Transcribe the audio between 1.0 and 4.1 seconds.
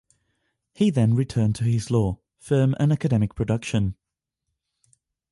returned to his law firm and academic production.